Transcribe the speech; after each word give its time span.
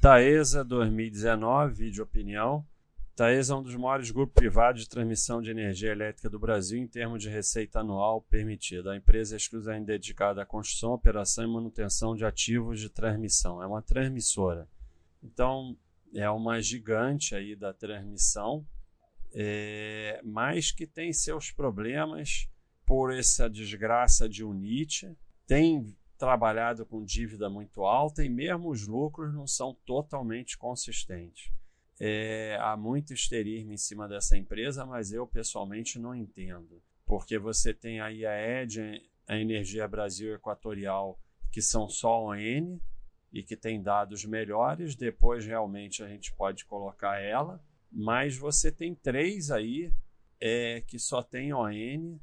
Taesa 0.00 0.64
2019, 0.64 1.74
vídeo 1.74 2.04
opinião. 2.04 2.64
Taesa 3.16 3.52
é 3.52 3.56
um 3.56 3.62
dos 3.64 3.74
maiores 3.74 4.12
grupos 4.12 4.32
privados 4.32 4.82
de 4.82 4.88
transmissão 4.88 5.42
de 5.42 5.50
energia 5.50 5.90
elétrica 5.90 6.30
do 6.30 6.38
Brasil 6.38 6.78
em 6.78 6.86
termos 6.86 7.20
de 7.20 7.28
receita 7.28 7.80
anual 7.80 8.22
permitida. 8.22 8.92
A 8.92 8.96
empresa 8.96 9.34
é 9.34 9.38
exclusivamente 9.38 9.86
dedicada 9.86 10.40
à 10.40 10.46
construção, 10.46 10.92
operação 10.92 11.42
e 11.42 11.48
manutenção 11.48 12.14
de 12.14 12.24
ativos 12.24 12.78
de 12.78 12.88
transmissão. 12.88 13.60
É 13.60 13.66
uma 13.66 13.82
transmissora. 13.82 14.68
Então, 15.20 15.76
é 16.14 16.30
uma 16.30 16.62
gigante 16.62 17.34
aí 17.34 17.56
da 17.56 17.74
transmissão, 17.74 18.64
é, 19.34 20.20
mas 20.24 20.70
que 20.70 20.86
tem 20.86 21.12
seus 21.12 21.50
problemas 21.50 22.48
por 22.86 23.12
essa 23.12 23.50
desgraça 23.50 24.28
de 24.28 24.44
UNIT. 24.44 25.12
Tem 25.44 25.92
trabalhado 26.18 26.84
com 26.84 27.04
dívida 27.04 27.48
muito 27.48 27.84
alta 27.84 28.24
e 28.24 28.28
mesmo 28.28 28.68
os 28.68 28.86
lucros 28.86 29.32
não 29.32 29.46
são 29.46 29.72
totalmente 29.86 30.58
consistentes. 30.58 31.52
É, 32.00 32.58
há 32.60 32.76
muito 32.76 33.12
histerismo 33.12 33.72
em 33.72 33.76
cima 33.76 34.08
dessa 34.08 34.36
empresa, 34.36 34.84
mas 34.84 35.12
eu 35.12 35.26
pessoalmente 35.26 35.98
não 35.98 36.14
entendo. 36.14 36.82
Porque 37.06 37.38
você 37.38 37.72
tem 37.72 38.00
aí 38.00 38.26
a 38.26 38.62
ED, 38.62 39.02
a 39.26 39.36
Energia 39.36 39.86
Brasil 39.88 40.34
Equatorial, 40.34 41.18
que 41.50 41.62
são 41.62 41.88
só 41.88 42.26
ON 42.26 42.78
e 43.32 43.42
que 43.42 43.56
tem 43.56 43.82
dados 43.82 44.24
melhores. 44.24 44.94
Depois 44.94 45.44
realmente 45.46 46.02
a 46.02 46.08
gente 46.08 46.34
pode 46.34 46.64
colocar 46.64 47.20
ela, 47.20 47.62
mas 47.90 48.36
você 48.36 48.70
tem 48.70 48.94
três 48.94 49.50
aí 49.50 49.92
é, 50.40 50.82
que 50.86 50.98
só 50.98 51.22
tem 51.22 51.52
ON 51.52 52.18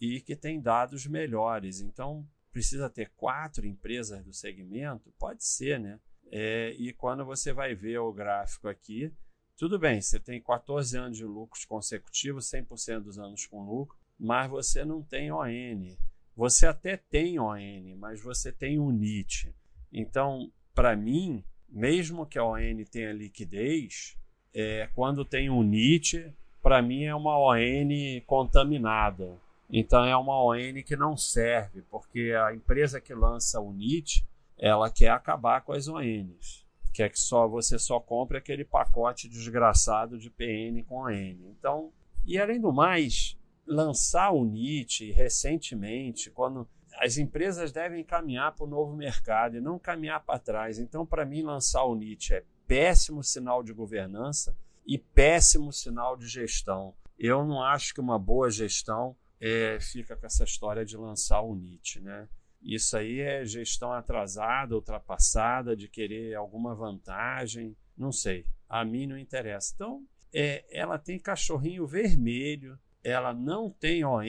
e 0.00 0.20
que 0.20 0.34
tem 0.34 0.60
dados 0.60 1.06
melhores. 1.06 1.80
Então, 1.80 2.26
precisa 2.52 2.90
ter 2.90 3.10
quatro 3.16 3.66
empresas 3.66 4.24
do 4.24 4.32
segmento? 4.32 5.12
Pode 5.18 5.44
ser, 5.44 5.78
né? 5.78 5.98
É, 6.30 6.74
e 6.78 6.92
quando 6.92 7.24
você 7.24 7.52
vai 7.52 7.74
ver 7.74 7.98
o 7.98 8.12
gráfico 8.12 8.68
aqui, 8.68 9.12
tudo 9.56 9.78
bem, 9.78 10.00
você 10.00 10.18
tem 10.18 10.40
14 10.40 10.96
anos 10.96 11.16
de 11.16 11.24
lucros 11.24 11.64
consecutivos, 11.64 12.50
100% 12.50 13.00
dos 13.00 13.18
anos 13.18 13.46
com 13.46 13.62
lucro, 13.62 13.96
mas 14.18 14.48
você 14.48 14.84
não 14.84 15.02
tem 15.02 15.30
ON. 15.30 15.96
Você 16.36 16.66
até 16.66 16.96
tem 16.96 17.38
ON, 17.38 17.96
mas 17.98 18.20
você 18.22 18.52
tem 18.52 18.78
UNIT. 18.78 19.54
Então, 19.92 20.50
para 20.74 20.96
mim, 20.96 21.44
mesmo 21.68 22.24
que 22.24 22.38
a 22.38 22.44
ON 22.44 22.84
tenha 22.90 23.12
liquidez, 23.12 24.16
é, 24.54 24.88
quando 24.94 25.24
tem 25.24 25.50
UNIT, 25.50 26.32
para 26.62 26.80
mim 26.80 27.04
é 27.04 27.14
uma 27.14 27.38
ON 27.38 27.88
contaminada. 28.26 29.38
Então 29.72 30.04
é 30.04 30.16
uma 30.16 30.42
ON 30.42 30.82
que 30.84 30.96
não 30.96 31.16
serve, 31.16 31.82
porque 31.82 32.32
a 32.32 32.54
empresa 32.54 33.00
que 33.00 33.14
lança 33.14 33.60
o 33.60 33.72
NIT, 33.72 34.26
ela 34.58 34.90
quer 34.90 35.10
acabar 35.10 35.62
com 35.62 35.72
as 35.72 35.86
ONs. 35.86 36.66
Quer 36.92 37.08
que 37.08 37.20
só 37.20 37.46
você 37.46 37.78
só 37.78 38.00
compre 38.00 38.36
aquele 38.36 38.64
pacote 38.64 39.28
desgraçado 39.28 40.18
de 40.18 40.28
PN 40.28 40.82
com 40.86 41.04
ON. 41.04 41.10
Então, 41.12 41.92
e 42.24 42.36
além 42.38 42.60
do 42.60 42.72
mais, 42.72 43.38
lançar 43.64 44.32
o 44.32 44.44
NIT 44.44 45.12
recentemente, 45.12 46.30
quando 46.30 46.68
as 46.98 47.16
empresas 47.16 47.70
devem 47.70 48.04
caminhar 48.04 48.52
para 48.52 48.64
o 48.64 48.68
novo 48.68 48.94
mercado 48.94 49.56
e 49.56 49.60
não 49.60 49.78
caminhar 49.78 50.20
para 50.24 50.38
trás. 50.38 50.78
Então, 50.78 51.06
para 51.06 51.24
mim, 51.24 51.42
lançar 51.42 51.84
o 51.84 51.94
NIT 51.94 52.34
é 52.34 52.44
péssimo 52.66 53.22
sinal 53.22 53.62
de 53.62 53.72
governança 53.72 54.56
e 54.84 54.98
péssimo 54.98 55.72
sinal 55.72 56.16
de 56.16 56.26
gestão. 56.26 56.92
Eu 57.18 57.44
não 57.44 57.62
acho 57.62 57.94
que 57.94 58.00
uma 58.00 58.18
boa 58.18 58.50
gestão 58.50 59.16
é, 59.40 59.78
fica 59.80 60.16
com 60.16 60.26
essa 60.26 60.44
história 60.44 60.84
de 60.84 60.96
lançar 60.96 61.40
o 61.40 61.54
NIT, 61.54 62.00
né? 62.00 62.28
Isso 62.62 62.96
aí 62.96 63.20
é 63.20 63.44
gestão 63.44 63.92
atrasada, 63.92 64.74
ultrapassada, 64.74 65.74
de 65.74 65.88
querer 65.88 66.34
alguma 66.34 66.74
vantagem, 66.74 67.74
não 67.96 68.12
sei. 68.12 68.44
A 68.68 68.84
mim 68.84 69.06
não 69.06 69.16
interessa. 69.16 69.72
Então, 69.74 70.04
é, 70.32 70.64
ela 70.70 70.98
tem 70.98 71.18
cachorrinho 71.18 71.86
vermelho, 71.86 72.78
ela 73.02 73.32
não 73.32 73.70
tem 73.70 74.04
ON, 74.04 74.22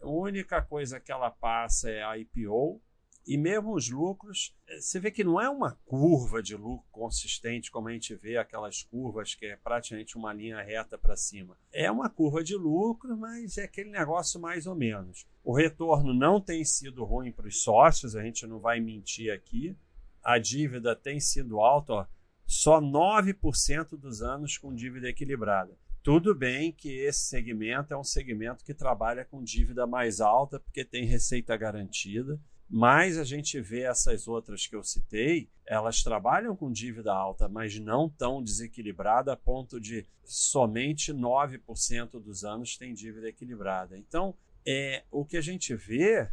a 0.00 0.08
única 0.08 0.62
coisa 0.62 1.00
que 1.00 1.10
ela 1.10 1.30
passa 1.30 1.90
é 1.90 2.02
a 2.02 2.16
IPO, 2.16 2.80
e 3.28 3.36
mesmo 3.36 3.74
os 3.74 3.90
lucros, 3.90 4.56
eh, 4.66 4.80
você 4.80 4.98
vê 4.98 5.10
que 5.10 5.22
não 5.22 5.38
é 5.38 5.50
uma 5.50 5.72
curva 5.84 6.42
de 6.42 6.56
lucro 6.56 6.88
consistente, 6.90 7.70
como 7.70 7.88
a 7.88 7.92
gente 7.92 8.14
vê 8.14 8.38
aquelas 8.38 8.82
curvas 8.82 9.34
que 9.34 9.44
é 9.44 9.54
praticamente 9.54 10.16
uma 10.16 10.32
linha 10.32 10.62
reta 10.62 10.96
para 10.96 11.14
cima. 11.14 11.54
É 11.70 11.90
uma 11.90 12.08
curva 12.08 12.42
de 12.42 12.56
lucro, 12.56 13.14
mas 13.18 13.58
é 13.58 13.64
aquele 13.64 13.90
negócio 13.90 14.40
mais 14.40 14.66
ou 14.66 14.74
menos. 14.74 15.26
O 15.44 15.54
retorno 15.54 16.14
não 16.14 16.40
tem 16.40 16.64
sido 16.64 17.04
ruim 17.04 17.30
para 17.30 17.46
os 17.46 17.62
sócios, 17.62 18.16
a 18.16 18.22
gente 18.22 18.46
não 18.46 18.60
vai 18.60 18.80
mentir 18.80 19.30
aqui. 19.30 19.76
A 20.24 20.38
dívida 20.38 20.96
tem 20.96 21.20
sido 21.20 21.60
alta, 21.60 21.92
ó, 21.92 22.06
só 22.46 22.80
9% 22.80 23.90
dos 23.90 24.22
anos 24.22 24.56
com 24.56 24.74
dívida 24.74 25.06
equilibrada. 25.06 25.76
Tudo 26.02 26.34
bem 26.34 26.72
que 26.72 26.98
esse 27.00 27.26
segmento 27.26 27.92
é 27.92 27.96
um 27.98 28.04
segmento 28.04 28.64
que 28.64 28.72
trabalha 28.72 29.22
com 29.26 29.44
dívida 29.44 29.86
mais 29.86 30.18
alta, 30.18 30.58
porque 30.58 30.82
tem 30.82 31.04
receita 31.04 31.54
garantida 31.58 32.40
mas 32.68 33.16
a 33.16 33.24
gente 33.24 33.60
vê 33.60 33.82
essas 33.82 34.28
outras 34.28 34.66
que 34.66 34.76
eu 34.76 34.82
citei, 34.82 35.48
elas 35.66 36.02
trabalham 36.02 36.54
com 36.54 36.70
dívida 36.70 37.12
alta, 37.12 37.48
mas 37.48 37.78
não 37.78 38.08
tão 38.08 38.42
desequilibrada 38.42 39.32
a 39.32 39.36
ponto 39.36 39.80
de 39.80 40.06
somente 40.24 41.12
9% 41.12 42.20
dos 42.20 42.44
anos 42.44 42.76
tem 42.76 42.92
dívida 42.92 43.28
equilibrada. 43.28 43.96
Então, 43.96 44.34
é, 44.66 45.02
o 45.10 45.24
que 45.24 45.36
a 45.36 45.40
gente 45.40 45.74
vê 45.74 46.28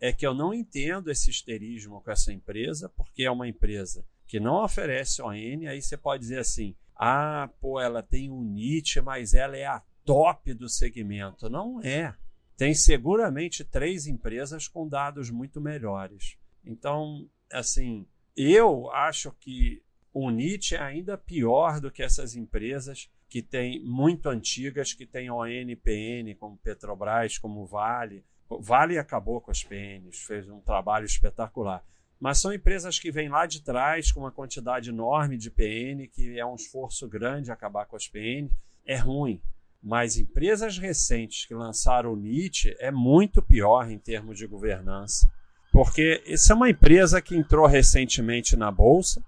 é 0.00 0.12
que 0.12 0.26
eu 0.26 0.32
não 0.32 0.54
entendo 0.54 1.10
esse 1.10 1.28
histerismo 1.28 2.00
com 2.00 2.10
essa 2.10 2.32
empresa, 2.32 2.88
porque 2.90 3.24
é 3.24 3.30
uma 3.30 3.48
empresa 3.48 4.04
que 4.26 4.38
não 4.38 4.62
oferece 4.62 5.20
ON, 5.20 5.32
aí 5.32 5.82
você 5.82 5.96
pode 5.96 6.22
dizer 6.22 6.38
assim: 6.38 6.74
ah, 6.94 7.50
pô, 7.60 7.80
ela 7.80 8.02
tem 8.02 8.30
um 8.30 8.44
NIT, 8.44 9.00
mas 9.00 9.34
ela 9.34 9.56
é 9.56 9.66
a 9.66 9.82
top 10.04 10.54
do 10.54 10.68
segmento. 10.68 11.50
Não 11.50 11.80
é 11.82 12.14
tem 12.60 12.74
seguramente 12.74 13.64
três 13.64 14.06
empresas 14.06 14.68
com 14.68 14.86
dados 14.86 15.30
muito 15.30 15.62
melhores. 15.62 16.36
Então, 16.62 17.26
assim, 17.50 18.06
eu 18.36 18.90
acho 18.90 19.32
que 19.40 19.82
o 20.12 20.30
NIT 20.30 20.74
é 20.74 20.82
ainda 20.82 21.16
pior 21.16 21.80
do 21.80 21.90
que 21.90 22.02
essas 22.02 22.36
empresas 22.36 23.10
que 23.30 23.40
têm 23.40 23.82
muito 23.82 24.28
antigas, 24.28 24.92
que 24.92 25.06
têm 25.06 25.30
ONPN, 25.30 26.34
como 26.38 26.58
Petrobras, 26.58 27.38
como 27.38 27.64
Vale. 27.64 28.26
Vale 28.46 28.98
acabou 28.98 29.40
com 29.40 29.50
as 29.50 29.64
PNs, 29.64 30.18
fez 30.18 30.46
um 30.50 30.60
trabalho 30.60 31.06
espetacular. 31.06 31.82
Mas 32.20 32.42
são 32.42 32.52
empresas 32.52 32.98
que 32.98 33.10
vêm 33.10 33.30
lá 33.30 33.46
de 33.46 33.62
trás 33.62 34.12
com 34.12 34.20
uma 34.20 34.32
quantidade 34.32 34.90
enorme 34.90 35.38
de 35.38 35.50
PN, 35.50 36.06
que 36.12 36.38
é 36.38 36.44
um 36.44 36.56
esforço 36.56 37.08
grande 37.08 37.50
acabar 37.50 37.86
com 37.86 37.96
as 37.96 38.06
PN. 38.06 38.50
É 38.84 38.98
ruim. 38.98 39.40
Mas 39.82 40.18
empresas 40.18 40.76
recentes 40.76 41.46
que 41.46 41.54
lançaram 41.54 42.12
o 42.12 42.16
NIT 42.16 42.76
é 42.78 42.90
muito 42.90 43.42
pior 43.42 43.90
em 43.90 43.98
termos 43.98 44.36
de 44.36 44.46
governança. 44.46 45.30
Porque 45.72 46.22
isso 46.26 46.52
é 46.52 46.54
uma 46.54 46.68
empresa 46.68 47.22
que 47.22 47.36
entrou 47.36 47.66
recentemente 47.66 48.56
na 48.56 48.70
bolsa. 48.70 49.24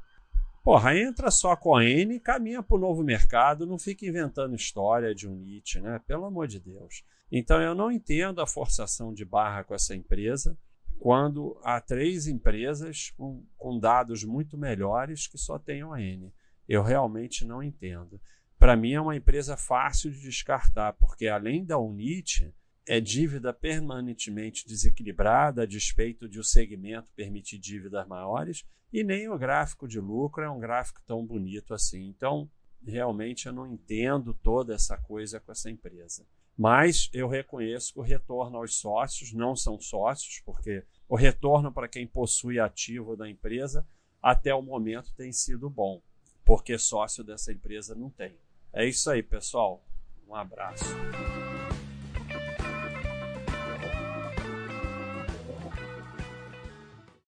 Porra, 0.63 0.97
entra 0.97 1.31
só 1.31 1.57
com 1.57 1.75
a 1.75 1.85
N 1.85 2.21
caminha 2.21 2.63
para 2.63 2.77
o 2.77 2.81
novo 2.81 3.03
mercado, 3.03 3.67
não 3.67 3.79
fica 3.79 4.07
inventando 4.07 4.55
história 4.55 5.15
de 5.15 5.29
um 5.29 5.35
NIT, 5.35 5.81
né? 5.81 6.01
Pelo 6.07 6.25
amor 6.25 6.47
de 6.47 6.61
Deus. 6.61 7.03
Então 7.31 7.61
eu 7.61 7.75
não 7.75 7.91
entendo 7.91 8.41
a 8.41 8.47
forçação 8.47 9.13
de 9.13 9.25
barra 9.25 9.65
com 9.65 9.75
essa 9.75 9.95
empresa 9.95 10.57
quando 11.01 11.59
há 11.65 11.81
três 11.81 12.29
empresas 12.29 13.11
com, 13.17 13.43
com 13.59 13.77
dados 13.77 14.23
muito 14.23 14.57
melhores 14.57 15.27
que 15.27 15.37
só 15.37 15.59
têm 15.59 15.83
ON. 15.83 16.31
Eu 16.69 16.83
realmente 16.83 17.45
não 17.45 17.61
entendo 17.61 18.21
para 18.63 18.77
mim 18.77 18.93
é 18.93 19.01
uma 19.01 19.17
empresa 19.17 19.57
fácil 19.57 20.09
de 20.13 20.21
descartar, 20.21 20.93
porque 20.93 21.27
além 21.27 21.65
da 21.65 21.79
Unit, 21.79 22.55
é 22.87 23.01
dívida 23.01 23.53
permanentemente 23.53 24.65
desequilibrada 24.65 25.63
a 25.65 25.67
despeito 25.67 26.29
de 26.29 26.39
o 26.39 26.45
segmento 26.45 27.09
permitir 27.17 27.59
dívidas 27.59 28.07
maiores 28.07 28.65
e 28.93 29.03
nem 29.03 29.29
o 29.29 29.37
gráfico 29.37 29.89
de 29.89 29.99
lucro 29.99 30.45
é 30.45 30.49
um 30.49 30.61
gráfico 30.61 31.03
tão 31.05 31.27
bonito 31.27 31.75
assim. 31.75 32.07
Então, 32.07 32.49
realmente 32.87 33.47
eu 33.47 33.53
não 33.53 33.67
entendo 33.67 34.33
toda 34.33 34.77
essa 34.77 34.97
coisa 34.97 35.41
com 35.41 35.51
essa 35.51 35.69
empresa. 35.69 36.25
Mas 36.57 37.11
eu 37.13 37.27
reconheço 37.27 37.95
que 37.95 37.99
o 37.99 38.03
retorno 38.03 38.59
aos 38.59 38.77
sócios 38.77 39.33
não 39.33 39.57
são 39.57 39.81
sócios, 39.81 40.41
porque 40.47 40.85
o 41.09 41.17
retorno 41.17 41.73
para 41.73 41.89
quem 41.89 42.07
possui 42.07 42.61
ativo 42.61 43.17
da 43.17 43.29
empresa 43.29 43.85
até 44.23 44.55
o 44.55 44.63
momento 44.63 45.13
tem 45.17 45.33
sido 45.33 45.69
bom, 45.69 46.01
porque 46.45 46.79
sócio 46.79 47.25
dessa 47.25 47.51
empresa 47.51 47.93
não 47.97 48.09
tem. 48.09 48.39
É 48.73 48.87
isso 48.87 49.11
aí, 49.11 49.23
pessoal. 49.23 49.83
Um 50.27 50.35
abraço. 50.35 50.85